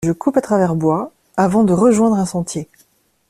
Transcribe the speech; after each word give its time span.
Je 0.03 0.13
coupe 0.13 0.35
à 0.37 0.41
travers 0.41 0.73
bois 0.73 1.11
avant 1.37 1.63
de 1.63 1.73
rejoindre 1.73 2.15
un 2.15 2.25
sentier. 2.25 2.67